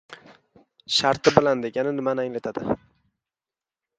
“Sharti 0.99 1.33
bilan” 1.35 1.61
degani 1.67 1.93
nimani 1.99 2.25
anglatadi? 2.25 2.77